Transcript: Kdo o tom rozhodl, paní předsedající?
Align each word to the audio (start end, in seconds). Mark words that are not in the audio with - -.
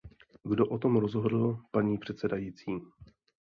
Kdo 0.43 0.65
o 0.65 0.77
tom 0.79 0.97
rozhodl, 0.97 1.59
paní 1.71 1.97
předsedající? 1.97 2.71